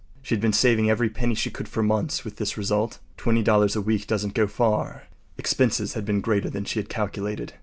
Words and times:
She 0.23 0.33
had 0.33 0.41
been 0.41 0.51
saving 0.51 0.89
every 0.89 1.11
penny 1.11 1.35
she 1.35 1.51
could 1.51 1.67
for 1.69 1.83
months, 1.83 2.25
with 2.25 2.37
this 2.37 2.57
result. 2.57 2.97
Twenty 3.17 3.43
dollars 3.43 3.75
a 3.75 3.81
week 3.81 4.07
doesn’t 4.07 4.33
go 4.33 4.47
far. 4.47 5.03
Expenses 5.37 5.93
had 5.93 6.05
been 6.05 6.21
greater 6.21 6.49
than 6.49 6.65
she 6.65 6.79
had 6.79 6.89
calculated. 6.89 7.53